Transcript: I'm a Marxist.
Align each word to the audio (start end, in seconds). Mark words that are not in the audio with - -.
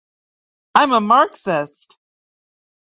I'm 0.73 0.93
a 0.93 0.99
Marxist. 0.99 1.99